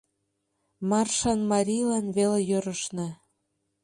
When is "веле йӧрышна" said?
2.17-3.07